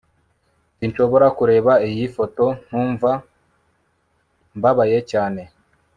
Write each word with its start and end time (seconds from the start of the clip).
sinshobora 0.77 1.27
kureba 1.37 1.71
iyi 1.89 2.05
foto 2.15 2.45
ntumva 2.65 3.11
mbabaye 4.57 4.99
cyane 5.11 5.41